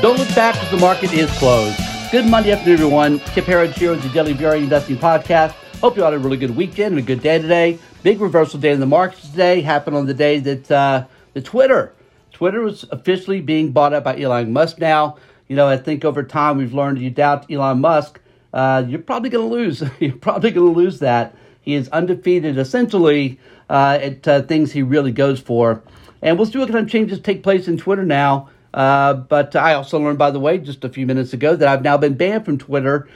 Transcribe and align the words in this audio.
Don't 0.00 0.18
look 0.18 0.34
back 0.34 0.54
because 0.54 0.70
the 0.72 0.76
market 0.76 1.12
is 1.12 1.30
closed. 1.38 1.78
Good 2.10 2.26
Monday 2.26 2.50
afternoon, 2.50 2.74
everyone. 2.74 3.18
Kip 3.20 3.44
Herriage 3.44 3.78
here 3.78 3.92
with 3.92 4.02
the 4.02 4.08
Daily 4.08 4.34
VRA 4.34 4.58
Investing 4.58 4.96
Podcast. 4.96 5.52
Hope 5.80 5.96
you 5.96 6.02
had 6.02 6.12
a 6.12 6.18
really 6.18 6.36
good 6.36 6.54
weekend 6.54 6.96
and 6.96 6.98
a 6.98 7.02
good 7.02 7.22
day 7.22 7.40
today. 7.40 7.78
Big 8.02 8.20
reversal 8.20 8.58
day 8.58 8.72
in 8.72 8.80
the 8.80 8.86
markets 8.86 9.30
today 9.30 9.60
happened 9.60 9.96
on 9.96 10.06
the 10.06 10.12
day 10.12 10.40
that 10.40 10.70
uh, 10.70 11.06
the 11.32 11.40
Twitter, 11.40 11.94
Twitter 12.32 12.60
was 12.60 12.84
officially 12.90 13.40
being 13.40 13.70
bought 13.70 13.92
up 13.92 14.02
by 14.02 14.20
Elon 14.20 14.52
Musk. 14.52 14.80
Now, 14.80 15.16
you 15.46 15.54
know, 15.54 15.68
I 15.68 15.76
think 15.76 16.04
over 16.04 16.24
time 16.24 16.58
we've 16.58 16.74
learned 16.74 16.98
you 16.98 17.10
doubt 17.10 17.50
Elon 17.50 17.80
Musk, 17.80 18.20
uh, 18.52 18.84
you're 18.86 18.98
probably 18.98 19.30
going 19.30 19.48
to 19.48 19.54
lose. 19.54 19.82
you're 20.00 20.16
probably 20.16 20.50
going 20.50 20.74
to 20.74 20.78
lose 20.78 20.98
that. 20.98 21.36
He 21.60 21.74
is 21.74 21.88
undefeated 21.90 22.58
essentially 22.58 23.38
uh, 23.70 23.98
at 24.02 24.26
uh, 24.26 24.42
things 24.42 24.72
he 24.72 24.82
really 24.82 25.12
goes 25.12 25.38
for. 25.38 25.82
And 26.20 26.36
we'll 26.36 26.46
see 26.46 26.58
what 26.58 26.68
kind 26.68 26.84
of 26.84 26.90
changes 26.90 27.20
take 27.20 27.44
place 27.44 27.68
in 27.68 27.78
Twitter 27.78 28.04
now. 28.04 28.50
Uh, 28.74 29.14
but 29.14 29.54
I 29.54 29.74
also 29.74 30.00
learned, 30.00 30.18
by 30.18 30.32
the 30.32 30.40
way, 30.40 30.58
just 30.58 30.82
a 30.82 30.88
few 30.88 31.06
minutes 31.06 31.32
ago, 31.32 31.54
that 31.54 31.68
I've 31.68 31.82
now 31.82 31.96
been 31.96 32.14
banned 32.14 32.44
from 32.44 32.58
Twitter. 32.58 33.08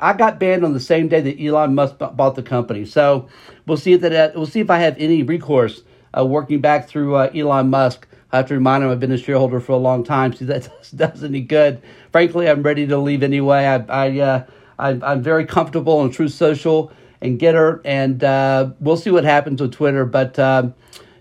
I 0.00 0.14
got 0.14 0.40
banned 0.40 0.64
on 0.64 0.72
the 0.72 0.80
same 0.80 1.08
day 1.08 1.20
that 1.20 1.38
Elon 1.38 1.74
Musk 1.74 1.98
bought 1.98 2.34
the 2.34 2.42
company. 2.42 2.86
So 2.86 3.28
we'll 3.66 3.76
see 3.76 3.92
if 3.92 4.00
that 4.00 4.12
uh, 4.14 4.32
we'll 4.34 4.46
see 4.46 4.60
if 4.60 4.70
I 4.70 4.78
have 4.78 4.96
any 4.98 5.22
recourse 5.22 5.82
uh, 6.16 6.24
working 6.24 6.62
back 6.62 6.88
through 6.88 7.16
uh, 7.16 7.30
Elon 7.34 7.68
Musk. 7.68 8.08
I 8.32 8.38
have 8.38 8.46
to 8.48 8.54
remind 8.54 8.82
him 8.82 8.90
I've 8.90 9.00
been 9.00 9.12
a 9.12 9.18
shareholder 9.18 9.60
for 9.60 9.72
a 9.72 9.76
long 9.76 10.02
time. 10.02 10.32
See 10.32 10.46
that 10.46 10.70
does 10.96 11.22
any 11.22 11.42
good. 11.42 11.82
Frankly, 12.10 12.48
I'm 12.48 12.62
ready 12.62 12.86
to 12.86 12.96
leave 12.96 13.22
anyway. 13.22 13.66
I, 13.66 14.06
I, 14.06 14.18
uh, 14.18 14.44
I 14.78 15.12
am 15.12 15.22
very 15.22 15.44
comfortable 15.44 15.98
on 15.98 16.10
Truth 16.10 16.32
Social 16.32 16.90
and 17.20 17.38
Gettr, 17.38 17.82
and 17.84 18.24
uh, 18.24 18.70
we'll 18.80 18.96
see 18.96 19.10
what 19.10 19.24
happens 19.24 19.60
with 19.60 19.72
Twitter. 19.72 20.06
But 20.06 20.38
um, 20.38 20.74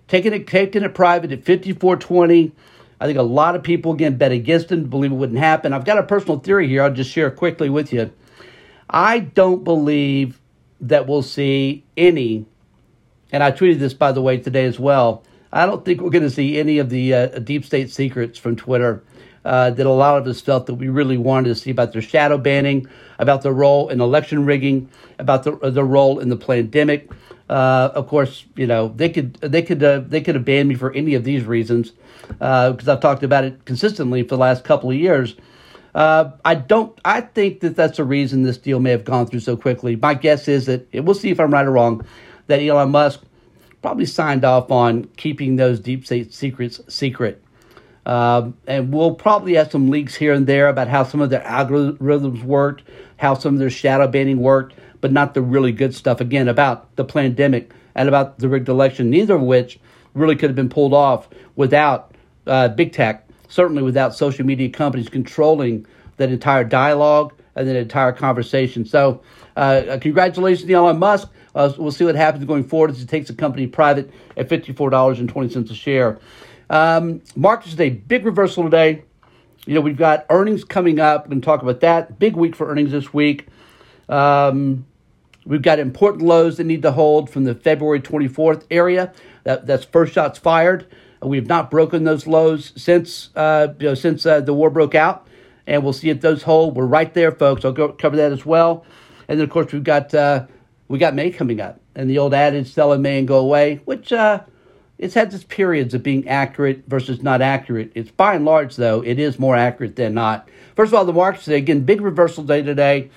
taking 0.07 0.31
it 0.31 0.47
taking 0.47 0.83
it 0.83 0.95
private 0.95 1.33
at 1.33 1.39
5420. 1.39 2.53
I 3.01 3.07
think 3.07 3.17
a 3.17 3.23
lot 3.23 3.55
of 3.55 3.63
people 3.63 3.93
again 3.93 4.15
bet 4.17 4.31
against 4.31 4.71
him, 4.71 4.83
believe 4.83 5.11
it 5.11 5.15
wouldn't 5.15 5.39
happen. 5.39 5.73
I've 5.73 5.85
got 5.85 5.97
a 5.97 6.03
personal 6.03 6.37
theory 6.37 6.67
here. 6.67 6.83
I'll 6.83 6.93
just 6.93 7.09
share 7.09 7.31
quickly 7.31 7.67
with 7.67 7.91
you. 7.91 8.11
I 8.87 9.19
don't 9.19 9.63
believe 9.63 10.39
that 10.81 11.07
we'll 11.07 11.23
see 11.23 11.83
any, 11.97 12.45
and 13.31 13.41
I 13.41 13.51
tweeted 13.51 13.79
this 13.79 13.95
by 13.95 14.11
the 14.11 14.21
way 14.21 14.37
today 14.37 14.65
as 14.65 14.79
well. 14.79 15.23
I 15.51 15.65
don't 15.65 15.83
think 15.83 15.99
we're 15.99 16.11
going 16.11 16.23
to 16.23 16.29
see 16.29 16.59
any 16.59 16.77
of 16.77 16.91
the 16.91 17.13
uh, 17.13 17.39
deep 17.39 17.65
state 17.65 17.89
secrets 17.89 18.37
from 18.37 18.55
Twitter 18.55 19.01
uh, 19.45 19.71
that 19.71 19.85
a 19.87 19.91
lot 19.91 20.19
of 20.19 20.27
us 20.27 20.39
felt 20.39 20.67
that 20.67 20.75
we 20.75 20.87
really 20.87 21.17
wanted 21.17 21.49
to 21.49 21.55
see 21.55 21.71
about 21.71 21.93
their 21.93 22.03
shadow 22.03 22.37
banning, 22.37 22.87
about 23.17 23.41
their 23.41 23.51
role 23.51 23.89
in 23.89 23.99
election 23.99 24.45
rigging, 24.45 24.87
about 25.17 25.43
the, 25.43 25.71
the 25.71 25.83
role 25.83 26.19
in 26.19 26.29
the 26.29 26.37
pandemic. 26.37 27.09
Uh, 27.51 27.91
of 27.95 28.07
course, 28.07 28.45
you 28.55 28.65
know 28.65 28.87
they 28.95 29.09
could 29.09 29.33
they 29.41 29.61
could 29.61 29.83
uh, 29.83 29.99
they 29.99 30.21
could 30.21 30.35
have 30.35 30.45
banned 30.45 30.69
me 30.69 30.75
for 30.75 30.93
any 30.93 31.15
of 31.15 31.25
these 31.25 31.43
reasons 31.43 31.91
because 32.29 32.87
uh, 32.87 32.93
I've 32.93 33.01
talked 33.01 33.23
about 33.23 33.43
it 33.43 33.65
consistently 33.65 34.23
for 34.23 34.29
the 34.29 34.37
last 34.37 34.63
couple 34.63 34.89
of 34.89 34.95
years. 34.95 35.35
Uh, 35.93 36.31
I 36.45 36.55
don't. 36.55 36.97
I 37.03 37.19
think 37.19 37.59
that 37.59 37.75
that's 37.75 37.97
the 37.97 38.05
reason 38.05 38.43
this 38.43 38.57
deal 38.57 38.79
may 38.79 38.91
have 38.91 39.03
gone 39.03 39.27
through 39.27 39.41
so 39.41 39.57
quickly. 39.57 39.97
My 39.97 40.13
guess 40.13 40.47
is 40.47 40.67
that 40.67 40.87
we'll 40.93 41.13
see 41.13 41.29
if 41.29 41.41
I'm 41.41 41.51
right 41.51 41.65
or 41.65 41.71
wrong. 41.71 42.05
That 42.47 42.61
Elon 42.61 42.91
Musk 42.91 43.19
probably 43.81 44.05
signed 44.05 44.45
off 44.45 44.71
on 44.71 45.09
keeping 45.17 45.57
those 45.57 45.81
deep 45.81 46.05
state 46.05 46.33
secrets 46.33 46.79
secret. 46.87 47.43
Um, 48.05 48.55
and 48.65 48.93
we'll 48.93 49.13
probably 49.13 49.55
have 49.55 49.69
some 49.69 49.89
leaks 49.89 50.15
here 50.15 50.33
and 50.33 50.47
there 50.47 50.69
about 50.69 50.87
how 50.87 51.03
some 51.03 51.19
of 51.19 51.29
their 51.29 51.41
algorithms 51.41 52.43
worked, 52.43 52.83
how 53.17 53.33
some 53.33 53.55
of 53.55 53.59
their 53.59 53.69
shadow 53.69 54.07
banning 54.07 54.39
worked 54.39 54.73
but 55.01 55.11
not 55.11 55.33
the 55.33 55.41
really 55.41 55.71
good 55.71 55.93
stuff, 55.93 56.21
again, 56.21 56.47
about 56.47 56.95
the 56.95 57.03
pandemic 57.03 57.71
and 57.95 58.07
about 58.07 58.39
the 58.39 58.47
rigged 58.47 58.69
election, 58.69 59.09
neither 59.09 59.35
of 59.35 59.41
which 59.41 59.79
really 60.13 60.35
could 60.35 60.49
have 60.49 60.55
been 60.55 60.69
pulled 60.69 60.93
off 60.93 61.27
without 61.55 62.15
uh, 62.47 62.69
big 62.69 62.93
tech, 62.93 63.27
certainly 63.49 63.83
without 63.83 64.15
social 64.15 64.45
media 64.45 64.69
companies 64.69 65.09
controlling 65.09 65.85
that 66.17 66.29
entire 66.29 66.63
dialogue 66.63 67.33
and 67.55 67.67
that 67.67 67.75
entire 67.75 68.11
conversation. 68.11 68.85
So, 68.85 69.21
uh, 69.55 69.97
congratulations 69.99 70.67
to 70.67 70.73
Elon 70.73 70.99
Musk. 70.99 71.29
Uh, 71.53 71.73
we'll 71.77 71.91
see 71.91 72.05
what 72.05 72.15
happens 72.15 72.45
going 72.45 72.63
forward 72.63 72.91
as 72.91 72.99
he 72.99 73.05
takes 73.05 73.27
the 73.27 73.33
company 73.33 73.67
private 73.67 74.09
at 74.37 74.47
$54.20 74.47 75.69
a 75.69 75.73
share. 75.73 76.19
Um, 76.69 77.21
markets 77.35 77.71
today, 77.71 77.89
big 77.89 78.25
reversal 78.25 78.63
today. 78.63 79.03
You 79.65 79.75
know, 79.75 79.81
we've 79.81 79.97
got 79.97 80.25
earnings 80.29 80.63
coming 80.63 80.99
up. 80.99 81.25
We're 81.25 81.31
going 81.31 81.41
to 81.41 81.45
talk 81.45 81.61
about 81.61 81.81
that. 81.81 82.17
Big 82.17 82.35
week 82.35 82.55
for 82.55 82.69
earnings 82.69 82.91
this 82.91 83.13
week. 83.13 83.47
Um, 84.07 84.85
We've 85.45 85.61
got 85.61 85.79
important 85.79 86.23
lows 86.23 86.57
that 86.57 86.65
need 86.65 86.83
to 86.83 86.91
hold 86.91 87.29
from 87.29 87.45
the 87.45 87.55
February 87.55 87.99
24th 87.99 88.65
area. 88.69 89.11
That, 89.43 89.65
that's 89.65 89.85
first 89.85 90.13
shots 90.13 90.37
fired. 90.37 90.85
We 91.21 91.37
have 91.37 91.47
not 91.47 91.69
broken 91.69 92.03
those 92.03 92.25
lows 92.25 92.73
since 92.75 93.29
uh, 93.35 93.73
you 93.79 93.89
know, 93.89 93.93
since 93.93 94.25
uh, 94.25 94.41
the 94.41 94.53
war 94.53 94.69
broke 94.69 94.95
out, 94.95 95.27
and 95.67 95.83
we'll 95.83 95.93
see 95.93 96.09
if 96.09 96.21
those 96.21 96.43
hold. 96.43 96.75
We're 96.75 96.85
right 96.85 97.13
there, 97.13 97.31
folks. 97.31 97.63
I'll 97.63 97.71
go 97.71 97.89
cover 97.89 98.17
that 98.17 98.31
as 98.31 98.45
well. 98.45 98.85
And 99.27 99.39
then, 99.39 99.43
of 99.43 99.51
course, 99.51 99.71
we've 99.71 99.83
got 99.83 100.13
uh, 100.15 100.47
we 100.87 100.97
got 100.97 101.13
May 101.13 101.29
coming 101.29 101.61
up, 101.61 101.79
and 101.95 102.09
the 102.09 102.17
old 102.17 102.33
adage 102.33 102.73
"sell 102.73 102.91
in 102.93 103.03
May 103.03 103.19
and 103.19 103.27
go 103.27 103.37
away," 103.37 103.81
which 103.85 104.11
uh, 104.11 104.41
it's 104.97 105.13
had 105.13 105.31
its 105.31 105.43
periods 105.43 105.93
of 105.93 106.01
being 106.01 106.27
accurate 106.27 106.83
versus 106.87 107.21
not 107.21 107.41
accurate. 107.41 107.91
It's 107.93 108.11
by 108.11 108.33
and 108.33 108.45
large, 108.45 108.75
though, 108.75 109.03
it 109.03 109.19
is 109.19 109.37
more 109.37 109.55
accurate 109.55 109.95
than 109.95 110.15
not. 110.15 110.49
First 110.75 110.89
of 110.89 110.95
all, 110.95 111.05
the 111.05 111.13
markets 111.13 111.47
again 111.47 111.81
big 111.81 112.01
reversal 112.01 112.43
day 112.43 112.63
today. 112.63 113.11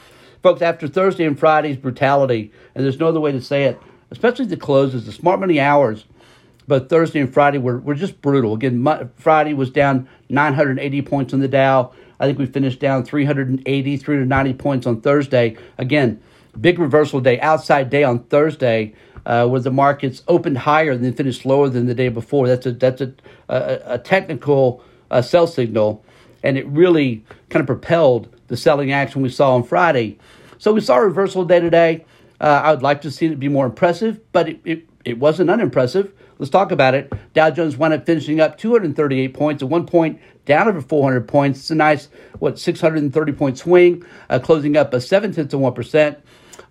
Folks, 0.44 0.60
after 0.60 0.86
Thursday 0.86 1.24
and 1.24 1.38
Friday's 1.38 1.78
brutality, 1.78 2.52
and 2.74 2.84
there's 2.84 3.00
no 3.00 3.08
other 3.08 3.18
way 3.18 3.32
to 3.32 3.40
say 3.40 3.64
it, 3.64 3.80
especially 4.10 4.44
the 4.44 4.58
closes, 4.58 5.06
the 5.06 5.12
smart 5.12 5.40
money 5.40 5.58
hours, 5.58 6.04
but 6.68 6.90
Thursday 6.90 7.20
and 7.20 7.32
Friday 7.32 7.56
were, 7.56 7.78
were 7.78 7.94
just 7.94 8.20
brutal. 8.20 8.52
Again, 8.52 9.10
Friday 9.16 9.54
was 9.54 9.70
down 9.70 10.06
980 10.28 11.00
points 11.00 11.32
on 11.32 11.40
the 11.40 11.48
Dow. 11.48 11.94
I 12.20 12.26
think 12.26 12.38
we 12.38 12.44
finished 12.44 12.78
down 12.78 13.06
380, 13.06 13.96
390 13.96 14.52
points 14.52 14.86
on 14.86 15.00
Thursday. 15.00 15.56
Again, 15.78 16.20
big 16.60 16.78
reversal 16.78 17.22
day, 17.22 17.40
outside 17.40 17.88
day 17.88 18.04
on 18.04 18.18
Thursday, 18.24 18.92
uh, 19.24 19.48
where 19.48 19.62
the 19.62 19.70
markets 19.70 20.22
opened 20.28 20.58
higher 20.58 20.90
and 20.90 21.02
then 21.02 21.14
finished 21.14 21.46
lower 21.46 21.70
than 21.70 21.86
the 21.86 21.94
day 21.94 22.10
before. 22.10 22.48
That's 22.48 22.66
a 22.66 22.72
that's 22.72 23.00
a 23.00 23.14
a, 23.48 23.80
a 23.94 23.98
technical 23.98 24.84
uh, 25.10 25.22
sell 25.22 25.46
signal, 25.46 26.04
and 26.42 26.58
it 26.58 26.66
really 26.66 27.24
kind 27.48 27.62
of 27.62 27.66
propelled 27.66 28.28
the 28.48 28.56
selling 28.56 28.92
action 28.92 29.22
we 29.22 29.30
saw 29.30 29.54
on 29.54 29.62
Friday. 29.62 30.18
So 30.58 30.72
we 30.72 30.80
saw 30.80 30.96
a 30.96 31.04
reversal 31.04 31.44
day 31.44 31.60
today. 31.60 32.04
Uh, 32.40 32.60
I 32.64 32.70
would 32.72 32.82
like 32.82 33.02
to 33.02 33.10
see 33.10 33.26
it 33.26 33.38
be 33.38 33.48
more 33.48 33.66
impressive, 33.66 34.20
but 34.32 34.48
it, 34.48 34.60
it, 34.64 34.88
it 35.04 35.18
wasn't 35.18 35.50
unimpressive. 35.50 36.12
Let's 36.38 36.50
talk 36.50 36.72
about 36.72 36.94
it. 36.94 37.12
Dow 37.32 37.50
Jones 37.50 37.76
wound 37.76 37.94
up 37.94 38.06
finishing 38.06 38.40
up 38.40 38.58
238 38.58 39.34
points, 39.34 39.62
at 39.62 39.68
one 39.68 39.86
point 39.86 40.20
down 40.44 40.68
over 40.68 40.80
400 40.80 41.26
points. 41.28 41.60
It's 41.60 41.70
a 41.70 41.74
nice, 41.74 42.08
what, 42.38 42.58
630 42.58 43.32
point 43.32 43.58
swing, 43.58 44.04
uh, 44.28 44.38
closing 44.40 44.76
up 44.76 44.92
a 44.92 45.00
7 45.00 45.32
tenths 45.32 45.54
of 45.54 45.60
1%. 45.60 46.16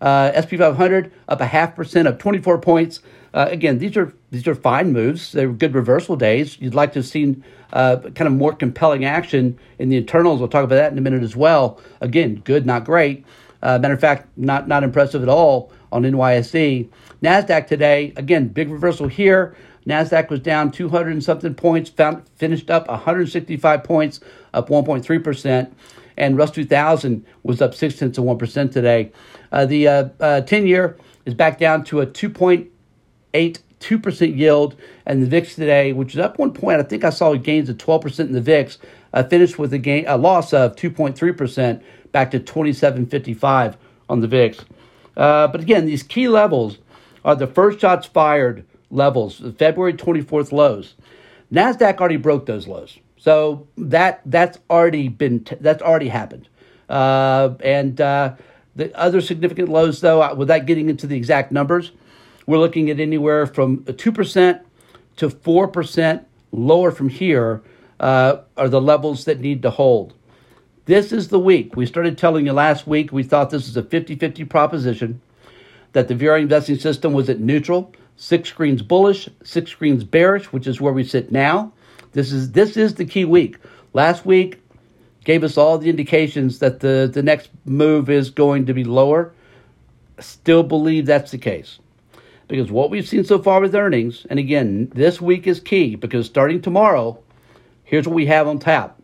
Uh, 0.02 0.42
SP 0.44 0.60
500 0.60 1.14
up 1.30 1.40
a 1.40 1.46
half 1.46 1.76
percent, 1.76 2.08
up 2.08 2.20
24 2.20 2.60
points. 2.60 3.00
Uh, 3.34 3.48
again, 3.50 3.80
these 3.80 3.96
are 3.98 4.14
these 4.32 4.48
are 4.48 4.56
fine 4.56 4.92
moves. 4.92 5.32
They're 5.32 5.48
good 5.48 5.74
reversal 5.74 6.16
days. 6.16 6.60
You'd 6.60 6.76
like 6.76 6.94
to 6.94 7.00
have 7.00 7.08
seen 7.08 7.44
uh, 7.72 7.98
kind 8.14 8.28
of 8.28 8.34
more 8.34 8.54
compelling 8.54 9.06
action 9.06 9.58
in 9.80 9.90
the 9.90 9.98
internals. 9.98 10.40
We'll 10.40 10.50
talk 10.50 10.66
about 10.66 10.76
that 10.76 10.92
in 10.92 10.98
a 10.98 11.02
minute 11.02 11.24
as 11.24 11.36
well. 11.36 11.82
Again, 12.02 12.36
good, 12.44 12.66
not 12.66 12.84
great. 12.84 13.26
Uh, 13.64 13.80
matter 13.80 13.94
of 13.94 14.02
fact, 14.02 14.28
not 14.38 14.68
not 14.68 14.84
impressive 14.84 15.24
at 15.24 15.30
all 15.30 15.72
on 15.92 16.04
NYSE. 16.04 16.90
Nasdaq 17.24 17.66
today, 17.66 18.14
again, 18.18 18.50
big 18.50 18.70
reversal 18.70 19.08
here. 19.08 19.56
Nasdaq 19.88 20.30
was 20.30 20.42
down 20.42 20.72
200 20.72 21.12
and 21.12 21.24
something 21.24 21.54
points, 21.56 21.90
found, 21.90 22.24
finished 22.36 22.70
up 22.70 22.88
165 22.88 23.84
points, 23.84 24.20
up 24.54 24.70
1.3 24.70 25.24
percent, 25.24 25.76
and 26.18 26.38
Russell 26.38 26.56
2000 26.56 27.26
was 27.44 27.62
up 27.62 27.74
six 27.74 27.98
tenths 27.98 28.18
of 28.18 28.26
one 28.26 28.38
percent 28.38 28.74
today. 28.74 29.12
Uh, 29.52 29.66
the 29.66 29.88
uh, 29.88 30.10
uh, 30.20 30.42
10 30.42 30.68
year 30.68 30.98
is 31.26 31.34
back 31.34 31.58
down 31.58 31.86
to 31.86 32.02
a 32.02 32.08
2.82 32.08 34.04
percent 34.04 34.36
yield, 34.36 34.76
and 35.06 35.22
the 35.24 35.28
VIX 35.28 35.56
today, 35.56 35.94
which 35.94 36.14
is 36.14 36.20
up 36.20 36.38
one 36.38 36.54
point, 36.54 36.80
I 36.82 36.84
think 36.84 37.06
I 37.06 37.10
saw 37.10 37.34
gains 37.36 37.70
of 37.70 37.78
12 37.78 38.02
percent 38.02 38.28
in 38.28 38.36
the 38.36 38.42
VIX, 38.42 38.78
uh, 39.14 39.24
finished 39.24 39.60
with 39.60 39.74
a 39.74 39.78
gain 39.78 40.06
a 40.08 40.18
loss 40.18 40.54
of 40.54 40.76
2.3 40.76 41.38
percent 41.38 41.84
back 42.12 42.32
to 42.32 42.40
27.55 42.40 43.76
on 44.10 44.22
the 44.22 44.28
VIX. 44.28 44.60
Uh, 45.18 45.48
but 45.48 45.62
again, 45.62 45.86
these 45.86 46.04
key 46.04 46.28
levels 46.28 46.78
are 47.26 47.36
the 47.36 47.48
first 47.48 47.80
shots 47.80 48.08
fired 48.08 48.66
levels, 48.90 49.40
the 49.40 49.52
February 49.52 49.94
24th 49.94 50.52
lows. 50.52 50.96
Nasdaq 51.52 51.98
already 51.98 52.18
broke 52.18 52.46
those 52.46 52.68
lows, 52.68 53.00
so 53.18 53.68
that 53.78 54.22
that's 54.26 54.58
already 54.70 55.08
been 55.08 55.46
that's 55.60 55.82
already 55.82 56.10
happened. 56.10 56.48
Uh, 56.90 57.56
and 57.64 58.02
uh, 58.02 58.36
the 58.76 58.96
other 58.98 59.22
significant 59.22 59.70
lows, 59.70 60.02
though, 60.02 60.22
uh, 60.22 60.34
without 60.36 60.66
getting 60.66 60.90
into 60.90 61.06
the 61.08 61.16
exact 61.16 61.52
numbers, 61.52 61.92
we're 62.48 62.58
looking 62.58 62.90
at 62.90 63.00
anywhere 63.00 63.46
from 63.46 63.84
two 63.98 64.12
percent 64.12 64.62
to 65.18 65.30
four 65.30 65.68
percent 65.68 66.28
lower 66.52 66.92
from 66.92 67.10
here 67.10 67.62
uh, 68.04 68.42
are 68.58 68.68
the 68.68 68.82
levels 68.82 69.24
that 69.24 69.40
need 69.40 69.62
to 69.62 69.70
hold. 69.70 70.14
This 70.86 71.14
is 71.14 71.30
the 71.30 71.40
week. 71.40 71.78
We 71.78 71.86
started 71.86 72.18
telling 72.18 72.46
you 72.46 72.52
last 72.52 72.86
week 72.86 73.14
we 73.14 73.24
thought 73.24 73.50
this 73.50 73.66
was 73.66 73.78
a 73.78 73.84
50 73.84 74.18
50 74.18 74.44
proposition, 74.44 75.22
that 75.94 76.10
the 76.10 76.14
VRA 76.14 76.42
investing 76.42 76.78
system 76.78 77.14
was 77.14 77.30
at 77.30 77.40
neutral, 77.40 77.94
six 78.18 78.50
screens 78.50 78.82
bullish, 78.82 79.30
six 79.44 79.72
screens 79.72 80.04
bearish, 80.04 80.52
which 80.52 80.68
is 80.68 80.82
where 80.82 80.92
we 80.92 81.06
sit 81.06 81.32
now. 81.32 81.72
This 82.12 82.34
is 82.34 82.52
this 82.52 82.76
is 82.76 82.96
the 82.96 83.06
key 83.06 83.24
week. 83.24 83.56
Last 83.94 84.26
week, 84.26 84.60
gave 85.24 85.42
us 85.42 85.58
all 85.58 85.78
the 85.78 85.90
indications 85.90 86.60
that 86.60 86.82
the, 86.82 87.10
the 87.12 87.24
next 87.24 87.52
move 87.64 88.10
is 88.10 88.30
going 88.30 88.66
to 88.66 88.74
be 88.74 88.84
lower. 88.84 89.32
Still 90.20 90.64
believe 90.64 91.06
that's 91.06 91.32
the 91.32 91.38
case. 91.38 91.80
Because 92.50 92.70
what 92.70 92.90
we've 92.90 93.08
seen 93.08 93.24
so 93.24 93.42
far 93.42 93.62
with 93.62 93.74
earnings, 93.74 94.28
and 94.30 94.40
again, 94.40 94.92
this 94.94 95.22
week 95.22 95.48
is 95.48 95.62
key 95.62 95.96
because 95.96 96.26
starting 96.26 96.62
tomorrow, 96.62 97.23
here's 97.94 98.08
what 98.08 98.16
we 98.16 98.26
have 98.26 98.48
on 98.48 98.58
tap. 98.58 99.00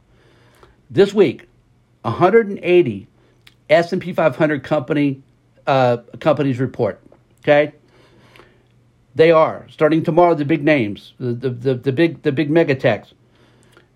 This 0.90 1.14
week, 1.14 1.48
180 2.02 3.08
S&P 3.70 4.14
500 4.14 4.64
company 4.64 5.22
uh, 5.68 5.98
companies 6.20 6.60
report. 6.60 7.00
Okay, 7.42 7.74
they 9.14 9.30
are 9.30 9.68
starting 9.70 10.02
tomorrow. 10.02 10.34
The 10.34 10.44
big 10.44 10.64
names, 10.64 11.14
the 11.20 11.34
the, 11.34 11.50
the, 11.52 11.76
the 11.76 11.92
big 11.92 12.24
the 12.24 12.32
big 12.32 12.50
mega 12.50 12.74
techs. 12.74 13.14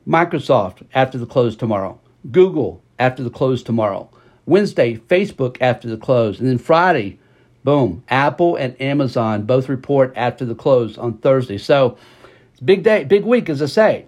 Microsoft 0.07 0.85
after 0.93 1.17
the 1.17 1.25
close 1.25 1.55
tomorrow. 1.55 1.99
Google 2.29 2.83
after 2.99 3.23
the 3.23 3.31
close 3.31 3.63
tomorrow. 3.63 4.11
Wednesday, 4.45 4.97
Facebook 4.97 5.57
after 5.59 5.89
the 5.89 5.97
close. 5.97 6.39
And 6.39 6.47
then 6.47 6.59
Friday, 6.59 7.17
boom, 7.63 8.03
Apple 8.09 8.57
and 8.57 8.79
Amazon 8.79 9.47
both 9.47 9.69
report 9.69 10.13
after 10.15 10.45
the 10.45 10.53
close 10.53 10.99
on 10.99 11.17
Thursday. 11.17 11.57
So 11.57 11.97
big 12.63 12.83
day, 12.83 13.05
big 13.05 13.23
week, 13.23 13.49
as 13.49 13.59
I 13.59 13.65
say. 13.65 14.05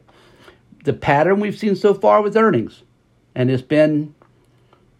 The 0.86 0.94
pattern 0.94 1.40
we've 1.40 1.58
seen 1.58 1.76
so 1.76 1.96
far 1.96 2.22
with 2.22 2.38
earnings, 2.38 2.84
and 3.34 3.50
it's 3.50 3.64
been 3.64 4.14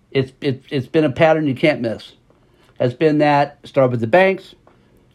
it's 0.10 0.32
it, 0.42 0.64
it's 0.72 0.88
been 0.88 1.04
a 1.04 1.12
pattern 1.12 1.46
you 1.46 1.54
can't 1.54 1.80
miss. 1.80 2.14
Has 2.80 2.96
been 2.96 3.20
that 3.20 3.60
start 3.66 3.92
with 3.92 4.02
the 4.02 4.08
banks, 4.08 4.56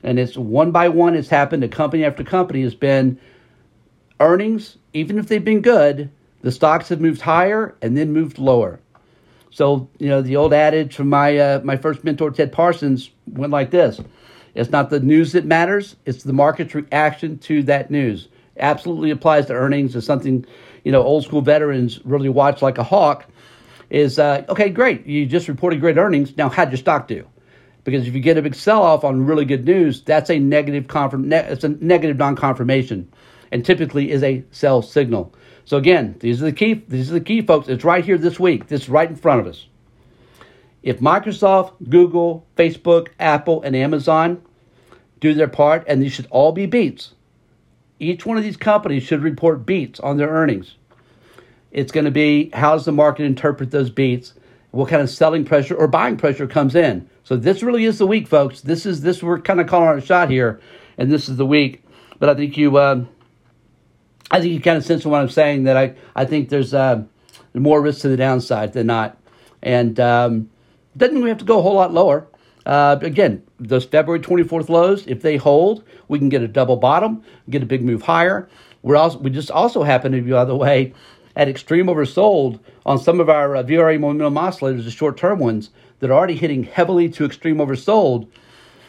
and 0.05 0.19
it's 0.19 0.37
one 0.37 0.71
by 0.71 0.89
one. 0.89 1.17
It's 1.17 1.29
happened 1.29 1.63
to 1.63 1.69
company 1.69 2.05
after 2.05 2.23
company. 2.23 2.63
Has 2.63 2.77
been 2.77 3.19
earnings, 4.21 4.77
even 4.93 5.19
if 5.19 5.27
they've 5.27 5.45
been 5.45 5.61
good, 5.61 6.09
the 6.43 6.53
stocks 6.53 6.89
have 6.91 7.01
moved 7.01 7.21
higher 7.21 7.75
and 7.83 7.97
then 7.97 8.13
moved 8.13 8.39
lower. 8.39 8.79
So 9.51 9.89
you 9.99 10.09
know 10.09 10.23
the 10.23 10.37
old 10.37 10.53
adage 10.53 10.95
from 10.95 11.09
my 11.09 11.37
uh, 11.37 11.61
my 11.65 11.77
first 11.77 12.05
mentor 12.05 12.31
Ted 12.31 12.53
Parsons 12.53 13.11
went 13.27 13.53
like 13.53 13.73
this: 13.73 14.01
It's 14.55 14.71
not 14.71 14.89
the 14.89 15.01
news 15.01 15.33
that 15.33 15.45
matters; 15.45 15.97
it's 16.07 16.23
the 16.23 16.33
market's 16.33 16.77
reaction 16.77 17.39
to 17.39 17.65
that 17.65 17.91
news. 17.91 18.29
Absolutely 18.61 19.11
applies 19.11 19.47
to 19.47 19.55
earnings. 19.55 19.97
Is 19.97 20.05
something 20.05 20.45
you 20.85 20.93
know 20.93 21.03
old 21.03 21.25
school 21.25 21.43
veterans 21.43 22.01
really 22.05 22.29
watch 22.29 22.63
like 22.63 22.79
a 22.79 22.85
hawk. 22.85 23.27
Is 23.91 24.19
uh, 24.19 24.45
okay, 24.49 24.69
great. 24.69 25.07
You 25.07 25.27
just 25.27 25.49
reported 25.49 25.81
great 25.81 25.99
earnings. 25.99 26.37
Now, 26.37 26.49
how'd 26.49 26.71
your 26.71 26.79
stock 26.79 27.09
do? 27.09 27.27
Because 27.83 28.07
if 28.07 28.15
you 28.15 28.21
get 28.21 28.37
a 28.37 28.43
big 28.43 28.55
sell 28.55 28.83
off 28.83 29.05
on 29.05 29.27
really 29.27 29.45
good 29.45 29.65
news, 29.65 30.03
that's 30.03 30.31
a 30.31 30.39
negative 30.39 30.87
confirm. 30.87 31.29
Ne- 31.29 31.47
it's 31.49 31.65
a 31.65 31.71
negative 31.71 32.17
non 32.17 32.37
confirmation, 32.37 33.11
and 33.51 33.65
typically 33.65 34.11
is 34.11 34.23
a 34.23 34.45
sell 34.51 34.83
signal. 34.83 35.35
So 35.65 35.77
again, 35.77 36.17
these 36.21 36.43
are 36.43 36.47
the 36.47 36.53
key. 36.53 36.85
These 36.89 37.11
are 37.11 37.15
the 37.15 37.21
key, 37.21 37.43
folks. 37.43 37.69
It's 37.69 37.85
right 37.85 38.05
here 38.05 38.19
this 38.19 38.39
week. 38.39 38.69
This 38.69 38.83
is 38.83 38.89
right 38.89 39.09
in 39.09 39.17
front 39.17 39.41
of 39.41 39.47
us. 39.47 39.67
If 40.83 41.01
Microsoft, 41.01 41.73
Google, 41.89 42.47
Facebook, 42.57 43.09
Apple, 43.19 43.63
and 43.63 43.77
Amazon 43.77 44.43
do 45.21 45.35
their 45.35 45.49
part, 45.49 45.85
and 45.87 46.03
these 46.03 46.13
should 46.13 46.27
all 46.31 46.53
be 46.53 46.67
beats, 46.67 47.15
each 48.01 48.27
one 48.27 48.37
of 48.37 48.43
these 48.43 48.57
companies 48.57 49.05
should 49.05 49.23
report 49.23 49.65
beats 49.65 50.01
on 50.01 50.17
their 50.17 50.31
earnings. 50.31 50.75
It's 51.71 51.93
going 51.93 52.07
to 52.07 52.11
be 52.11 52.51
how 52.53 52.73
does 52.73 52.87
the 52.87 52.93
market 52.93 53.25
interpret 53.25 53.71
those 53.71 53.91
beats? 53.91 54.35
What 54.73 54.89
kind 54.89 55.03
of 55.03 55.11
selling 55.11 55.45
pressure 55.45 55.75
or 55.75 55.87
buying 55.87 56.17
pressure 56.17 56.47
comes 56.47 56.75
in? 56.75 57.09
So 57.23 57.37
this 57.37 57.63
really 57.63 57.85
is 57.85 57.99
the 57.99 58.07
week, 58.07 58.27
folks. 58.27 58.61
This 58.61 58.87
is 58.87 59.03
this 59.03 59.23
we're 59.23 59.41
kind 59.41 59.61
of 59.61 59.69
calling 59.69 59.87
our 59.87 60.01
shot 60.01 60.31
here, 60.31 60.61
and 60.99 61.11
this 61.11 61.29
is 61.29 61.37
the 61.37 61.47
week. 61.47 61.85
But 62.19 62.29
I 62.29 62.35
think 62.35 62.57
you. 62.57 62.77
Uh, 62.77 63.05
I 64.31 64.41
think 64.41 64.53
you 64.53 64.61
kind 64.61 64.77
of 64.77 64.85
sense 64.85 65.05
what 65.05 65.21
I'm 65.21 65.29
saying 65.29 65.65
that 65.65 65.77
I, 65.77 65.95
I 66.15 66.25
think 66.25 66.51
there's 66.51 66.73
uh, 66.73 67.03
more 67.53 67.81
risk 67.81 68.03
to 68.03 68.09
the 68.09 68.17
downside 68.17 68.73
than 68.73 68.87
not. 68.87 69.19
And 69.61 69.99
um, 69.99 70.51
doesn't 70.97 71.21
we 71.21 71.29
have 71.29 71.39
to 71.39 71.45
go 71.45 71.59
a 71.59 71.63
whole 71.63 71.75
lot 71.75 71.93
lower. 71.93 72.29
Uh, 72.71 72.97
again, 73.03 73.43
those 73.59 73.85
February 73.85 74.21
24th 74.21 74.69
lows, 74.69 75.05
if 75.09 75.23
they 75.23 75.37
hold, 75.37 75.83
we 76.07 76.21
can 76.21 76.29
get 76.29 76.41
a 76.41 76.47
double 76.47 76.77
bottom, 76.77 77.21
get 77.51 77.65
a 77.65 77.67
big 77.67 77.83
move 77.83 78.03
higher. 78.03 78.49
We're 78.83 78.95
also, 78.95 79.19
we 79.19 79.31
just 79.31 79.51
also 79.51 79.83
happen 79.83 80.13
to 80.13 80.23
be, 80.23 80.31
by 80.31 80.45
the 80.45 80.55
way, 80.55 80.95
at 81.35 81.49
extreme 81.49 81.87
oversold 81.87 82.61
on 82.87 82.97
some 82.97 83.19
of 83.19 83.29
our 83.29 83.57
uh, 83.57 83.65
VRA 83.65 83.99
momentum 83.99 84.35
oscillators, 84.35 84.85
the 84.85 84.93
short 84.93 85.17
term 85.17 85.41
ones, 85.41 85.71
that 85.99 86.11
are 86.11 86.13
already 86.13 86.37
hitting 86.37 86.63
heavily 86.63 87.09
to 87.09 87.25
extreme 87.25 87.57
oversold, 87.57 88.29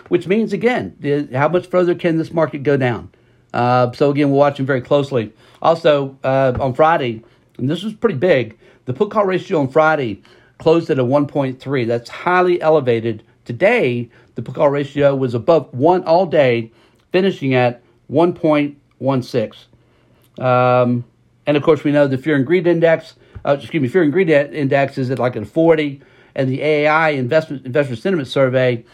which 0.10 0.28
means, 0.28 0.54
again, 0.54 1.28
how 1.34 1.50
much 1.50 1.66
further 1.66 1.96
can 1.96 2.20
this 2.20 2.32
market 2.32 2.62
go 2.62 2.78
down? 2.78 3.10
Uh, 3.52 3.92
so 3.94 4.12
again, 4.12 4.30
we're 4.30 4.38
watching 4.38 4.68
very 4.68 4.82
closely. 4.82 5.34
Also, 5.60 6.16
uh, 6.24 6.56
on 6.60 6.76
Friday, 6.76 7.24
and 7.58 7.68
this 7.68 7.82
was 7.82 7.96
pretty 7.96 8.20
big, 8.20 8.60
the 8.86 8.94
put 8.94 9.10
call 9.10 9.26
ratio 9.26 9.60
on 9.60 9.70
Friday 9.70 10.22
closed 10.60 10.92
at 10.92 11.00
a 11.00 11.04
1.3. 11.04 11.88
That's 11.88 12.12
highly 12.12 12.62
elevated. 12.62 13.24
Today, 13.46 14.10
the 14.36 14.42
call 14.42 14.70
ratio 14.70 15.16
was 15.16 15.34
above 15.34 15.74
one 15.74 16.04
all 16.04 16.26
day, 16.26 16.72
finishing 17.12 17.54
at 17.54 17.82
1.16. 18.12 20.44
Um, 20.44 21.04
and 21.46 21.58
of 21.58 21.64
course, 21.64 21.84
we 21.84 21.92
know 21.92 22.08
the 22.08 22.18
fear 22.18 22.36
and 22.36 22.46
greed 22.46 22.68
index, 22.68 23.16
uh, 23.46 23.58
excuse 23.60 23.82
me, 23.82 23.88
fear 23.88 24.04
and 24.04 24.14
greed 24.14 24.30
index 24.30 24.98
is 24.98 25.10
at 25.10 25.20
like 25.20 25.36
a 25.36 25.46
40, 25.46 26.02
and 26.36 26.50
the 26.50 26.60
AAI 26.60 27.16
investment 27.16 27.66
investor 27.66 27.96
sentiment 27.96 28.28
survey 28.28 28.86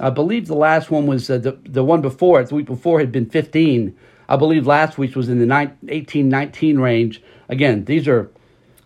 I 0.00 0.10
believe 0.10 0.46
the 0.46 0.54
last 0.54 0.90
one 0.90 1.06
was 1.06 1.28
uh, 1.28 1.38
the 1.38 1.58
the 1.64 1.84
one 1.84 2.00
before 2.00 2.40
it. 2.40 2.48
The 2.48 2.54
week 2.54 2.66
before 2.66 3.00
had 3.00 3.12
been 3.12 3.26
15. 3.26 3.96
I 4.28 4.36
believe 4.36 4.66
last 4.66 4.96
week 4.96 5.16
was 5.16 5.28
in 5.28 5.46
the 5.46 5.72
18, 5.88 6.28
19 6.28 6.78
range. 6.78 7.20
Again, 7.48 7.84
these 7.84 8.06
are 8.06 8.30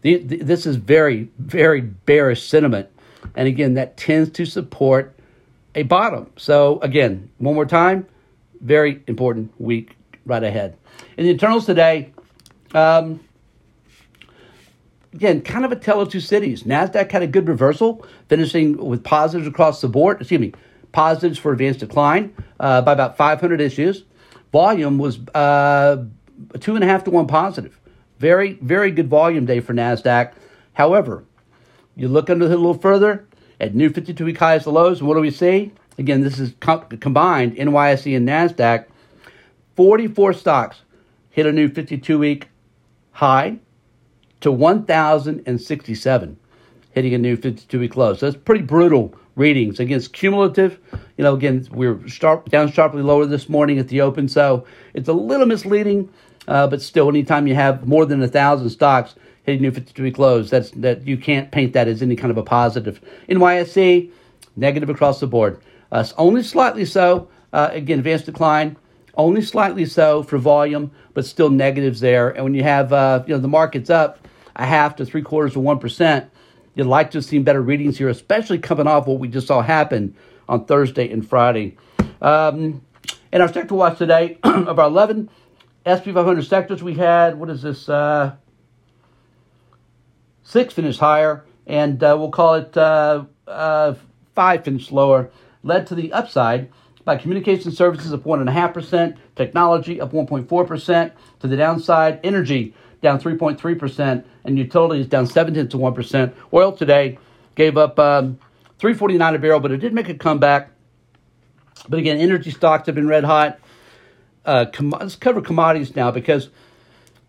this 0.02 0.66
is 0.66 0.76
very 0.76 1.28
very 1.38 1.80
bearish 1.80 2.46
sentiment, 2.46 2.88
and 3.34 3.48
again 3.48 3.74
that 3.74 3.96
tends 3.96 4.30
to 4.30 4.44
support 4.44 5.16
a 5.74 5.82
bottom. 5.82 6.30
So 6.36 6.78
again, 6.80 7.30
one 7.38 7.54
more 7.54 7.66
time, 7.66 8.06
very 8.60 9.02
important 9.06 9.52
week 9.60 9.96
right 10.24 10.42
ahead. 10.42 10.76
In 11.16 11.24
the 11.24 11.30
internals 11.30 11.66
today. 11.66 12.12
Um, 12.74 13.20
again, 15.14 15.42
kind 15.42 15.64
of 15.64 15.72
a 15.72 15.76
tale 15.76 16.00
of 16.00 16.10
two 16.10 16.20
cities. 16.20 16.64
NASDAQ 16.64 17.10
had 17.10 17.22
a 17.22 17.26
good 17.26 17.48
reversal, 17.48 18.04
finishing 18.28 18.76
with 18.76 19.04
positives 19.04 19.46
across 19.46 19.80
the 19.80 19.88
board. 19.88 20.20
Excuse 20.20 20.40
me, 20.40 20.52
positives 20.92 21.38
for 21.38 21.52
advanced 21.52 21.80
decline 21.80 22.34
uh, 22.60 22.82
by 22.82 22.92
about 22.92 23.16
500 23.16 23.60
issues. 23.60 24.04
Volume 24.52 24.98
was 24.98 25.18
uh, 25.34 26.04
two 26.60 26.74
and 26.74 26.84
a 26.84 26.86
half 26.86 27.04
to 27.04 27.10
one 27.10 27.26
positive. 27.26 27.78
Very, 28.18 28.54
very 28.54 28.90
good 28.90 29.08
volume 29.08 29.46
day 29.46 29.60
for 29.60 29.72
NASDAQ. 29.72 30.32
However, 30.72 31.24
you 31.96 32.08
look 32.08 32.30
under 32.30 32.48
the 32.48 32.54
a 32.54 32.56
little 32.56 32.74
further 32.74 33.26
at 33.60 33.74
new 33.74 33.88
52 33.90 34.24
week 34.24 34.38
highs 34.38 34.66
and 34.66 34.74
lows, 34.74 35.00
and 35.00 35.08
what 35.08 35.14
do 35.14 35.20
we 35.20 35.30
see? 35.30 35.72
Again, 35.98 36.22
this 36.22 36.38
is 36.38 36.54
com- 36.60 36.86
combined 36.88 37.56
NYSE 37.56 38.16
and 38.16 38.28
NASDAQ. 38.28 38.86
44 39.76 40.32
stocks 40.32 40.82
hit 41.30 41.46
a 41.46 41.52
new 41.52 41.68
52 41.68 42.18
week 42.18 42.48
high 43.12 43.58
to 44.40 44.50
1,067, 44.52 46.36
hitting 46.90 47.14
a 47.14 47.18
new 47.18 47.36
52 47.36 47.78
week 47.78 47.96
low. 47.96 48.14
So 48.14 48.26
that's 48.26 48.42
pretty 48.42 48.62
brutal 48.62 49.14
readings 49.36 49.80
against 49.80 50.12
cumulative. 50.12 50.78
You 51.16 51.24
know, 51.24 51.34
again, 51.34 51.66
we 51.72 51.86
are 51.86 52.06
sharp, 52.08 52.50
down 52.50 52.70
sharply 52.70 53.02
lower 53.02 53.26
this 53.26 53.48
morning 53.48 53.78
at 53.78 53.88
the 53.88 54.00
open, 54.00 54.28
so 54.28 54.66
it's 54.94 55.08
a 55.08 55.12
little 55.12 55.46
misleading. 55.46 56.10
Uh, 56.46 56.66
but 56.66 56.82
still, 56.82 57.08
anytime 57.08 57.46
you 57.46 57.54
have 57.54 57.86
more 57.86 58.04
than 58.04 58.22
a 58.22 58.28
thousand 58.28 58.68
stocks 58.68 59.14
hitting 59.44 59.62
new 59.62 59.70
52-week 59.70 60.18
lows, 60.18 60.50
that's 60.50 60.70
that 60.72 61.06
you 61.06 61.16
can't 61.16 61.50
paint 61.50 61.72
that 61.74 61.88
as 61.88 62.02
any 62.02 62.16
kind 62.16 62.30
of 62.30 62.36
a 62.36 62.42
positive. 62.42 63.00
NYSE 63.28 64.10
negative 64.56 64.90
across 64.90 65.20
the 65.20 65.26
board. 65.26 65.60
Uh, 65.92 66.04
only 66.18 66.42
slightly 66.42 66.84
so. 66.84 67.28
Uh, 67.52 67.68
again, 67.72 67.98
advanced 67.98 68.26
decline. 68.26 68.76
Only 69.16 69.42
slightly 69.42 69.86
so 69.86 70.24
for 70.24 70.38
volume, 70.38 70.90
but 71.12 71.24
still 71.24 71.50
negatives 71.50 72.00
there. 72.00 72.30
And 72.30 72.42
when 72.42 72.54
you 72.54 72.64
have 72.64 72.92
uh, 72.92 73.22
you 73.26 73.34
know 73.34 73.40
the 73.40 73.48
market's 73.48 73.90
up 73.90 74.26
a 74.56 74.66
half 74.66 74.96
to 74.96 75.06
three 75.06 75.22
quarters 75.22 75.54
of 75.54 75.62
one 75.62 75.78
percent, 75.78 76.30
You'd 76.74 76.86
like 76.86 77.12
to 77.12 77.18
have 77.18 77.24
seen 77.24 77.44
better 77.44 77.62
readings 77.62 77.98
here, 77.98 78.08
especially 78.08 78.58
coming 78.58 78.86
off 78.86 79.06
what 79.06 79.20
we 79.20 79.28
just 79.28 79.46
saw 79.46 79.62
happen 79.62 80.16
on 80.48 80.64
Thursday 80.64 81.08
and 81.10 81.26
Friday. 81.26 81.76
Um, 82.20 82.82
in 83.32 83.40
our 83.40 83.52
sector 83.52 83.76
watch 83.76 83.98
today, 83.98 84.38
of 84.44 84.78
our 84.78 84.88
11 84.88 85.30
SP 85.86 86.10
500 86.10 86.44
sectors, 86.44 86.82
we 86.82 86.94
had, 86.94 87.38
what 87.38 87.48
is 87.48 87.62
this, 87.62 87.88
uh, 87.88 88.34
six 90.44 90.72
finished 90.72 91.00
higher, 91.00 91.44
and 91.66 92.02
uh, 92.02 92.14
we'll 92.18 92.30
call 92.30 92.54
it 92.54 92.76
uh, 92.76 93.24
uh, 93.48 93.94
five 94.34 94.64
finished 94.64 94.92
lower, 94.92 95.30
led 95.62 95.86
to 95.88 95.94
the 95.94 96.12
upside 96.12 96.70
by 97.04 97.16
communication 97.16 97.72
services 97.72 98.12
up 98.12 98.24
1.5%, 98.24 99.16
technology 99.36 100.00
up 100.00 100.12
1.4%, 100.12 101.12
to 101.40 101.46
the 101.46 101.56
downside, 101.56 102.20
energy 102.22 102.74
down 103.02 103.20
3.3%, 103.20 104.24
and 104.44 104.58
utilities 104.58 105.06
down 105.06 105.26
17 105.26 105.68
to 105.68 105.76
1%. 105.76 106.34
Oil 106.52 106.72
today 106.72 107.18
gave 107.54 107.76
up 107.76 107.98
um, 107.98 108.38
349 108.78 109.34
a 109.34 109.38
barrel, 109.38 109.60
but 109.60 109.70
it 109.70 109.78
did 109.78 109.92
make 109.92 110.08
a 110.08 110.14
comeback. 110.14 110.70
But 111.88 111.98
again, 111.98 112.18
energy 112.18 112.50
stocks 112.50 112.86
have 112.86 112.94
been 112.94 113.08
red 113.08 113.24
hot. 113.24 113.58
Uh, 114.44 114.66
com- 114.72 114.90
let's 114.90 115.16
cover 115.16 115.42
commodities 115.42 115.94
now 115.94 116.10
because 116.10 116.48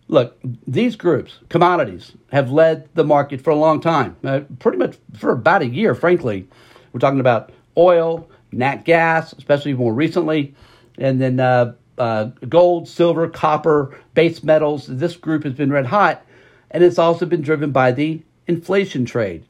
look, 0.08 0.38
these 0.66 0.96
groups, 0.96 1.38
commodities, 1.48 2.12
have 2.30 2.50
led 2.50 2.88
the 2.94 3.04
market 3.04 3.40
for 3.40 3.50
a 3.50 3.56
long 3.56 3.80
time, 3.80 4.16
uh, 4.24 4.40
pretty 4.58 4.78
much 4.78 4.96
for 5.18 5.32
about 5.32 5.62
a 5.62 5.66
year, 5.66 5.94
frankly. 5.94 6.46
We're 6.92 7.00
talking 7.00 7.20
about 7.20 7.52
oil, 7.76 8.28
nat 8.52 8.84
gas, 8.84 9.32
especially 9.32 9.74
more 9.74 9.92
recently, 9.92 10.54
and 10.98 11.20
then 11.20 11.40
uh, 11.40 11.74
uh, 11.98 12.24
gold, 12.48 12.88
silver, 12.88 13.28
copper, 13.28 13.98
base 14.14 14.42
metals. 14.42 14.86
This 14.86 15.16
group 15.16 15.44
has 15.44 15.54
been 15.54 15.72
red 15.72 15.86
hot, 15.86 16.24
and 16.70 16.82
it's 16.82 16.98
also 16.98 17.26
been 17.26 17.42
driven 17.42 17.70
by 17.70 17.92
the 17.92 18.22
inflation 18.46 19.04
trade. 19.04 19.44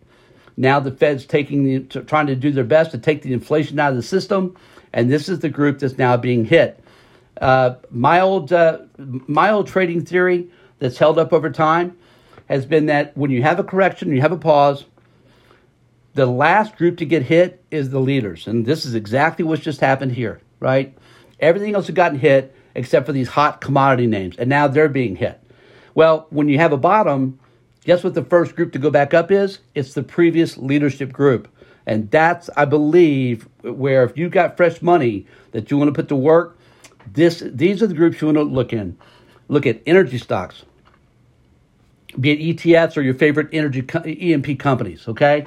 Now 0.56 0.80
the 0.80 0.90
Fed's 0.90 1.26
taking 1.26 1.64
the, 1.64 1.80
trying 2.04 2.26
to 2.28 2.36
do 2.36 2.50
their 2.50 2.64
best 2.64 2.90
to 2.92 2.98
take 2.98 3.22
the 3.22 3.32
inflation 3.32 3.78
out 3.78 3.90
of 3.90 3.96
the 3.96 4.02
system, 4.02 4.56
and 4.92 5.10
this 5.10 5.28
is 5.28 5.40
the 5.40 5.50
group 5.50 5.78
that's 5.78 5.98
now 5.98 6.16
being 6.16 6.46
hit. 6.46 6.82
Uh, 7.40 7.74
old 7.92 8.52
uh, 8.52 8.78
my 8.98 9.50
old 9.50 9.66
trading 9.66 10.04
theory 10.04 10.48
that's 10.78 10.98
held 10.98 11.18
up 11.18 11.32
over 11.32 11.50
time 11.50 11.96
has 12.48 12.64
been 12.66 12.86
that 12.86 13.16
when 13.16 13.30
you 13.30 13.42
have 13.42 13.58
a 13.58 13.64
correction, 13.64 14.14
you 14.14 14.20
have 14.20 14.32
a 14.32 14.38
pause. 14.38 14.84
The 16.14 16.26
last 16.26 16.76
group 16.76 16.96
to 16.98 17.04
get 17.04 17.24
hit 17.24 17.62
is 17.70 17.90
the 17.90 18.00
leaders, 18.00 18.46
and 18.46 18.64
this 18.64 18.86
is 18.86 18.94
exactly 18.94 19.44
what's 19.44 19.62
just 19.62 19.80
happened 19.80 20.12
here. 20.12 20.40
Right, 20.60 20.96
everything 21.40 21.74
else 21.74 21.86
has 21.86 21.94
gotten 21.94 22.18
hit 22.18 22.54
except 22.74 23.06
for 23.06 23.12
these 23.12 23.28
hot 23.28 23.60
commodity 23.60 24.06
names, 24.06 24.36
and 24.36 24.48
now 24.48 24.68
they're 24.68 24.88
being 24.88 25.16
hit. 25.16 25.40
Well, 25.94 26.26
when 26.28 26.48
you 26.50 26.58
have 26.58 26.72
a 26.72 26.76
bottom, 26.76 27.38
guess 27.84 28.04
what 28.04 28.14
the 28.14 28.24
first 28.24 28.54
group 28.54 28.72
to 28.72 28.78
go 28.78 28.90
back 28.90 29.14
up 29.14 29.30
is? 29.30 29.60
It's 29.74 29.94
the 29.94 30.02
previous 30.02 30.58
leadership 30.58 31.10
group. 31.10 31.48
And 31.86 32.10
that's, 32.10 32.50
I 32.56 32.66
believe, 32.66 33.48
where 33.62 34.04
if 34.04 34.18
you've 34.18 34.32
got 34.32 34.56
fresh 34.58 34.82
money 34.82 35.26
that 35.52 35.70
you 35.70 35.78
want 35.78 35.88
to 35.88 35.92
put 35.92 36.08
to 36.08 36.16
work, 36.16 36.58
this 37.12 37.42
these 37.44 37.82
are 37.82 37.86
the 37.86 37.94
groups 37.94 38.20
you 38.20 38.28
want 38.28 38.38
to 38.38 38.42
look 38.42 38.72
in. 38.72 38.96
Look 39.48 39.66
at 39.66 39.80
energy 39.86 40.18
stocks, 40.18 40.64
be 42.18 42.30
it 42.32 42.56
ETFs 42.56 42.96
or 42.96 43.02
your 43.02 43.14
favorite 43.14 43.48
energy 43.52 43.86
E&P 44.04 44.56
companies. 44.56 45.06
Okay, 45.08 45.46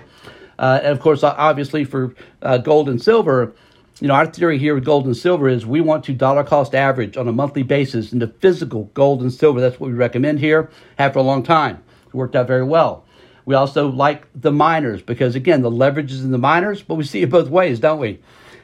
uh, 0.58 0.80
and 0.84 0.92
of 0.92 1.00
course, 1.00 1.24
obviously 1.24 1.84
for 1.84 2.16
uh, 2.42 2.58
gold 2.58 2.88
and 2.88 3.02
silver, 3.02 3.54
you 4.00 4.08
know 4.08 4.14
our 4.14 4.26
theory 4.26 4.58
here 4.58 4.76
with 4.76 4.86
gold 4.86 5.06
and 5.06 5.18
silver 5.18 5.50
is 5.50 5.66
we 5.66 5.82
want 5.82 6.04
to 6.06 6.14
dollar 6.14 6.44
cost 6.44 6.74
average 6.74 7.18
on 7.18 7.28
a 7.28 7.34
monthly 7.34 7.64
basis 7.64 8.14
into 8.14 8.28
physical 8.28 8.86
gold 8.94 9.22
and 9.22 9.34
silver. 9.34 9.60
That's 9.60 9.80
what 9.80 9.88
we 9.88 9.96
recommend 9.96 10.40
here. 10.40 10.70
Have 10.98 11.14
for 11.14 11.20
a 11.20 11.24
long 11.24 11.44
time. 11.44 11.84
It 12.08 12.14
worked 12.14 12.36
out 12.36 12.48
very 12.48 12.64
well. 12.64 13.06
We 13.46 13.56
also 13.56 13.88
like 13.90 14.28
the 14.34 14.52
miners 14.52 15.02
because 15.02 15.36
again 15.36 15.62
the 15.62 15.72
leverage 15.72 16.12
is 16.12 16.24
in 16.24 16.32
the 16.32 16.38
miners, 16.38 16.82
but 16.82 16.96
we 16.96 17.04
see 17.04 17.22
it 17.22 17.30
both 17.30 17.50
ways, 17.50 17.80
don't 17.80 18.00
we? 18.00 18.20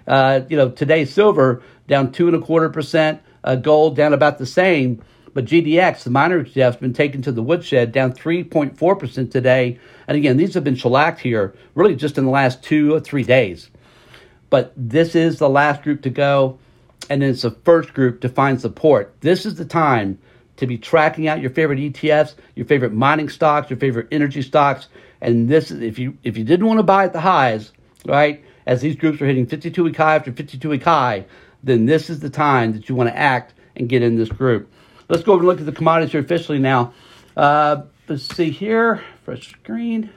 Uh, 0.08 0.42
you 0.50 0.58
know, 0.58 0.70
today 0.70 1.06
silver 1.06 1.64
down 1.88 2.12
two 2.12 2.28
and 2.28 2.36
a 2.36 2.40
quarter 2.40 2.70
percent, 2.70 3.22
uh, 3.44 3.56
gold 3.56 3.96
down 3.96 4.14
about 4.14 4.38
the 4.38 4.46
same. 4.46 5.02
But 5.34 5.46
GDX, 5.46 6.04
the 6.04 6.12
miner 6.12 6.44
ETF, 6.44 6.56
has 6.56 6.76
been 6.78 6.94
taken 6.94 7.22
to 7.24 7.32
the 7.32 7.44
woodshed, 7.44 7.92
down 7.92 8.14
3.4% 8.14 9.32
today. 9.32 9.80
And 10.08 10.18
again, 10.18 10.38
these 10.38 10.54
have 10.54 10.64
been 10.64 10.76
shellacked 10.76 11.20
here 11.20 11.54
really 11.76 11.96
just 11.96 12.18
in 12.18 12.24
the 12.24 12.32
last 12.32 12.64
two 12.64 12.94
or 12.94 13.02
three 13.02 13.24
days. 13.24 13.70
But 14.50 14.72
this 14.78 15.14
is 15.14 15.38
the 15.38 15.50
last 15.50 15.84
group 15.84 16.04
to 16.04 16.10
go, 16.10 16.58
and 17.10 17.22
it's 17.22 17.42
the 17.42 17.52
first 17.52 17.94
group 17.94 18.22
to 18.22 18.30
find 18.30 18.62
support. 18.62 19.14
This 19.20 19.46
is 19.46 19.56
the 19.56 19.66
time 19.66 20.20
to 20.56 20.68
be 20.68 20.78
tracking 20.78 21.28
out 21.28 21.42
your 21.42 21.50
favorite 21.50 21.80
ETFs, 21.80 22.36
your 22.56 22.66
favorite 22.66 22.94
mining 22.94 23.28
stocks, 23.28 23.70
your 23.70 23.80
favorite 23.80 24.08
energy 24.12 24.42
stocks. 24.42 24.88
And 25.20 25.50
this 25.50 25.72
is 25.72 25.82
if 25.82 26.00
you 26.00 26.18
if 26.24 26.38
you 26.38 26.46
didn't 26.46 26.66
want 26.66 26.80
to 26.80 26.84
buy 26.84 27.04
at 27.04 27.12
the 27.14 27.20
highs, 27.20 27.74
right? 28.06 28.46
As 28.66 28.82
these 28.82 28.96
groups 28.96 29.22
are 29.22 29.26
hitting 29.26 29.46
52 29.46 29.84
week 29.84 29.98
high 29.98 30.16
after 30.16 30.32
52 30.32 30.70
week 30.70 30.84
high, 30.84 31.26
then 31.64 31.86
this 31.86 32.10
is 32.10 32.20
the 32.20 32.30
time 32.30 32.74
that 32.74 32.90
you 32.90 32.96
want 32.96 33.10
to 33.10 33.18
act 33.18 33.54
and 33.76 33.90
get 33.90 34.02
in 34.02 34.16
this 34.16 34.30
group. 34.30 34.72
Let's 35.10 35.24
go 35.24 35.34
over 35.34 35.42
and 35.42 35.48
look 35.48 35.60
at 35.60 35.66
the 35.66 35.72
commodities 35.72 36.12
here 36.12 36.22
officially 36.22 36.60
now. 36.60 36.94
Uh, 37.38 37.84
let's 38.08 38.24
see 38.24 38.50
here, 38.50 39.04
fresh 39.24 39.52
screen. 39.52 40.10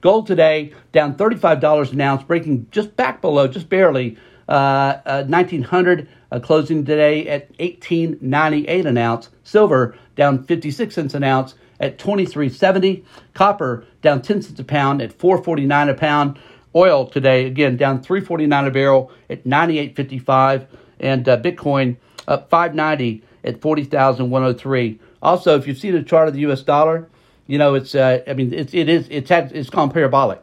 Gold 0.00 0.26
today 0.26 0.72
down 0.92 1.16
$35 1.16 1.92
an 1.92 2.00
ounce, 2.00 2.22
breaking 2.22 2.66
just 2.70 2.94
back 2.96 3.20
below, 3.20 3.48
just 3.48 3.68
barely, 3.68 4.18
uh, 4.48 4.98
uh, 5.06 5.24
1900 5.24 6.08
uh, 6.30 6.40
closing 6.40 6.84
today 6.84 7.26
at 7.28 7.48
1898 7.58 8.86
an 8.86 8.98
ounce. 8.98 9.30
Silver 9.42 9.96
down 10.16 10.44
56 10.44 10.94
cents 10.94 11.14
an 11.14 11.24
ounce 11.24 11.54
at 11.80 11.98
2370. 11.98 13.04
Copper 13.32 13.86
down 14.02 14.20
10 14.20 14.42
cents 14.42 14.60
a 14.60 14.64
pound 14.64 15.00
at 15.00 15.12
449 15.12 15.88
a 15.88 15.94
pound. 15.94 16.38
Oil 16.76 17.06
today, 17.06 17.46
again, 17.46 17.76
down 17.76 18.02
349 18.02 18.66
a 18.66 18.70
barrel 18.70 19.12
at 19.30 19.44
98.55. 19.44 20.66
And 21.00 21.28
uh, 21.28 21.40
Bitcoin 21.40 21.96
up 22.26 22.50
590 22.50 23.22
at 23.44 23.60
40,103. 23.60 25.00
Also, 25.22 25.56
if 25.56 25.66
you 25.66 25.74
see 25.74 25.90
the 25.90 26.02
chart 26.02 26.28
of 26.28 26.34
the 26.34 26.40
U.S. 26.40 26.62
dollar, 26.62 27.08
you 27.46 27.58
know, 27.58 27.74
it's, 27.74 27.94
uh, 27.94 28.22
I 28.26 28.32
mean, 28.32 28.52
it's, 28.52 28.74
it 28.74 28.88
is, 28.88 29.06
it's, 29.10 29.30
had, 29.30 29.52
it's 29.52 29.70
gone 29.70 29.90
parabolic. 29.90 30.40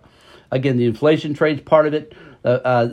Again, 0.51 0.77
the 0.77 0.85
inflation 0.85 1.33
trade's 1.33 1.61
part 1.61 1.87
of 1.87 1.93
it. 1.93 2.13
Uh, 2.43 2.47
uh, 2.47 2.85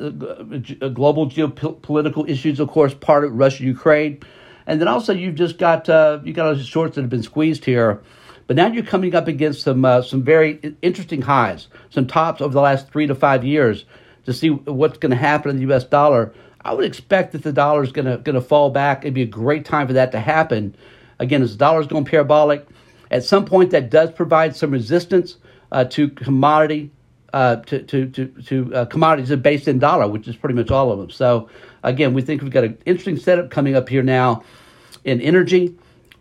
global 0.90 1.26
geopolitical 1.26 2.28
issues, 2.28 2.60
of 2.60 2.68
course, 2.68 2.92
part 2.92 3.24
of 3.24 3.32
Russia, 3.32 3.64
Ukraine. 3.64 4.20
And 4.66 4.78
then 4.78 4.88
also 4.88 5.14
you've 5.14 5.36
just 5.36 5.56
got, 5.56 5.88
uh, 5.88 6.20
you 6.22 6.34
got 6.34 6.46
all 6.46 6.54
these 6.54 6.66
shorts 6.66 6.96
that 6.96 7.00
have 7.00 7.10
been 7.10 7.22
squeezed 7.22 7.64
here 7.64 8.02
but 8.48 8.56
now 8.56 8.66
you're 8.66 8.82
coming 8.82 9.14
up 9.14 9.28
against 9.28 9.62
some 9.62 9.84
uh, 9.84 10.02
some 10.02 10.22
very 10.22 10.74
interesting 10.82 11.22
highs, 11.22 11.68
some 11.90 12.06
tops 12.06 12.40
over 12.40 12.52
the 12.52 12.60
last 12.60 12.90
three 12.90 13.06
to 13.06 13.14
five 13.14 13.44
years 13.44 13.84
to 14.24 14.32
see 14.32 14.48
what's 14.48 14.98
going 14.98 15.10
to 15.10 15.16
happen 15.16 15.50
in 15.50 15.56
the 15.56 15.62
U.S. 15.62 15.84
dollar. 15.84 16.34
I 16.62 16.72
would 16.72 16.86
expect 16.86 17.32
that 17.32 17.42
the 17.42 17.52
dollar 17.52 17.84
is 17.84 17.92
going 17.92 18.06
to 18.06 18.16
going 18.16 18.34
to 18.34 18.40
fall 18.40 18.70
back. 18.70 19.04
It'd 19.04 19.14
be 19.14 19.22
a 19.22 19.26
great 19.26 19.66
time 19.66 19.86
for 19.86 19.92
that 19.92 20.12
to 20.12 20.20
happen. 20.20 20.74
Again, 21.18 21.42
as 21.42 21.52
the 21.52 21.58
dollar 21.58 21.80
is 21.82 21.86
going 21.86 22.06
parabolic, 22.06 22.66
at 23.10 23.22
some 23.22 23.44
point 23.44 23.70
that 23.70 23.90
does 23.90 24.10
provide 24.10 24.56
some 24.56 24.70
resistance 24.70 25.36
uh, 25.70 25.84
to 25.84 26.08
commodity 26.08 26.90
uh, 27.34 27.56
to 27.56 27.82
to 27.82 28.06
to, 28.06 28.26
to 28.46 28.74
uh, 28.74 28.84
commodities 28.86 29.34
based 29.36 29.68
in 29.68 29.78
dollar, 29.78 30.08
which 30.08 30.26
is 30.26 30.36
pretty 30.36 30.54
much 30.54 30.70
all 30.70 30.90
of 30.90 30.98
them. 30.98 31.10
So 31.10 31.50
again, 31.82 32.14
we 32.14 32.22
think 32.22 32.40
we've 32.40 32.50
got 32.50 32.64
an 32.64 32.78
interesting 32.86 33.18
setup 33.18 33.50
coming 33.50 33.76
up 33.76 33.90
here 33.90 34.02
now 34.02 34.42
in 35.04 35.20
energy, 35.20 35.76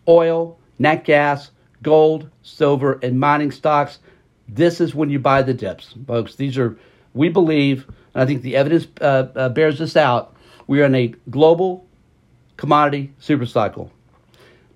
oil, 0.09 0.59
nat 0.77 1.05
gas, 1.05 1.51
gold, 1.83 2.29
silver, 2.41 2.99
and 3.03 3.19
mining 3.19 3.51
stocks. 3.51 3.99
This 4.47 4.79
is 4.81 4.95
when 4.95 5.09
you 5.09 5.19
buy 5.19 5.41
the 5.41 5.53
dips, 5.53 5.95
folks. 6.05 6.35
These 6.35 6.57
are, 6.57 6.77
we 7.13 7.29
believe, 7.29 7.85
and 8.13 8.23
I 8.23 8.25
think 8.25 8.41
the 8.41 8.55
evidence 8.55 8.87
uh, 9.01 9.27
uh, 9.35 9.49
bears 9.49 9.79
this 9.79 9.95
out. 9.95 10.35
We 10.67 10.81
are 10.81 10.85
in 10.85 10.95
a 10.95 11.13
global 11.29 11.85
commodity 12.57 13.13
super 13.19 13.45
cycle. 13.45 13.91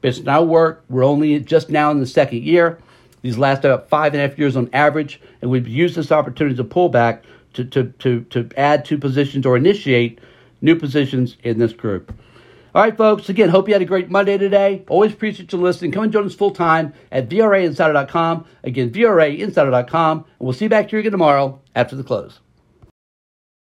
It's 0.04 0.20
now 0.20 0.44
work. 0.44 0.84
We're 0.90 1.06
only 1.06 1.40
just 1.40 1.70
now 1.70 1.92
in 1.92 2.00
the 2.00 2.08
second 2.08 2.44
year. 2.44 2.80
These 3.22 3.38
last 3.38 3.60
about 3.60 3.88
five 3.88 4.14
and 4.14 4.22
a 4.22 4.28
half 4.28 4.40
years 4.40 4.58
on 4.58 4.70
average, 4.74 5.22
and 5.42 5.52
we've 5.52 5.68
used 5.68 5.96
this 5.96 6.12
opportunity 6.12 6.56
to 6.56 6.64
pull 6.64 6.90
back 6.90 7.24
to, 7.54 7.66
to, 7.66 7.86
to, 8.00 8.22
to 8.24 8.50
add 8.58 8.84
two 8.84 8.98
positions 8.98 9.46
or 9.46 9.56
initiate 9.56 10.20
new 10.62 10.76
positions 10.76 11.38
in 11.44 11.60
this 11.60 11.74
group. 11.74 12.14
All 12.74 12.82
right, 12.82 12.96
folks. 12.96 13.28
Again, 13.28 13.50
hope 13.50 13.68
you 13.68 13.74
had 13.74 13.82
a 13.82 13.86
great 13.86 14.10
Monday 14.10 14.38
today. 14.38 14.84
Always 14.88 15.12
appreciate 15.12 15.52
you 15.52 15.60
listening. 15.60 15.92
Come 15.92 16.04
and 16.04 16.14
join 16.14 16.26
us 16.26 16.34
full 16.34 16.52
time 16.52 16.94
at 17.12 17.28
VRAinsider.com. 17.28 18.46
Again, 18.64 18.92
VRAinsider.com. 18.92 20.18
And 20.18 20.26
we'll 20.40 20.54
see 20.54 20.66
you 20.66 20.70
back 20.70 20.90
here 20.90 21.00
again 21.00 21.12
tomorrow 21.12 21.62
after 21.76 21.98
the 21.98 22.04
close. 22.04 22.40